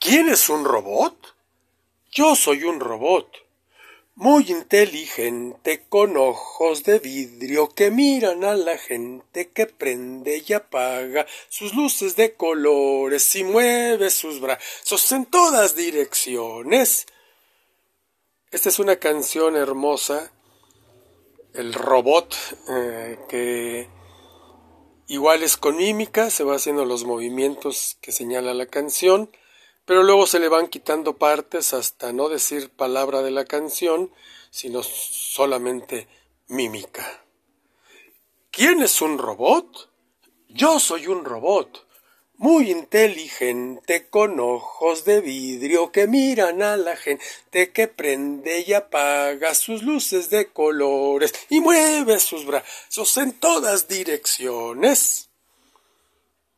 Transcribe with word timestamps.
¿Quién 0.00 0.30
es 0.30 0.48
un 0.48 0.64
robot? 0.64 1.14
Yo 2.10 2.34
soy 2.34 2.64
un 2.64 2.80
robot. 2.80 3.28
Muy 4.14 4.50
inteligente, 4.50 5.84
con 5.90 6.16
ojos 6.16 6.84
de 6.84 6.98
vidrio 7.00 7.68
que 7.68 7.90
miran 7.90 8.42
a 8.44 8.54
la 8.54 8.78
gente 8.78 9.50
que 9.50 9.66
prende 9.66 10.42
y 10.46 10.54
apaga 10.54 11.26
sus 11.50 11.74
luces 11.74 12.16
de 12.16 12.32
colores 12.32 13.36
y 13.36 13.44
mueve 13.44 14.08
sus 14.08 14.40
brazos 14.40 15.12
en 15.12 15.26
todas 15.26 15.76
direcciones. 15.76 17.06
Esta 18.50 18.70
es 18.70 18.78
una 18.78 18.96
canción 18.96 19.54
hermosa, 19.54 20.32
el 21.52 21.74
robot, 21.74 22.34
eh, 22.70 23.18
que 23.28 23.86
igual 25.08 25.42
es 25.42 25.58
con 25.58 25.76
mímica, 25.76 26.30
se 26.30 26.42
va 26.42 26.56
haciendo 26.56 26.86
los 26.86 27.04
movimientos 27.04 27.98
que 28.00 28.12
señala 28.12 28.54
la 28.54 28.64
canción, 28.64 29.30
pero 29.90 30.04
luego 30.04 30.24
se 30.24 30.38
le 30.38 30.48
van 30.48 30.68
quitando 30.68 31.18
partes 31.18 31.72
hasta 31.72 32.12
no 32.12 32.28
decir 32.28 32.70
palabra 32.70 33.22
de 33.22 33.32
la 33.32 33.44
canción, 33.44 34.12
sino 34.48 34.84
solamente 34.84 36.06
mímica. 36.46 37.24
¿Quién 38.52 38.82
es 38.82 39.02
un 39.02 39.18
robot? 39.18 39.90
Yo 40.48 40.78
soy 40.78 41.08
un 41.08 41.24
robot 41.24 41.88
muy 42.36 42.70
inteligente, 42.70 44.08
con 44.08 44.38
ojos 44.38 45.04
de 45.04 45.20
vidrio 45.22 45.90
que 45.90 46.06
miran 46.06 46.62
a 46.62 46.76
la 46.76 46.94
gente 46.94 47.72
que 47.72 47.88
prende 47.88 48.62
y 48.64 48.74
apaga 48.74 49.56
sus 49.56 49.82
luces 49.82 50.30
de 50.30 50.52
colores 50.52 51.34
y 51.48 51.58
mueve 51.58 52.20
sus 52.20 52.46
brazos 52.46 53.16
en 53.16 53.32
todas 53.40 53.88
direcciones. 53.88 55.29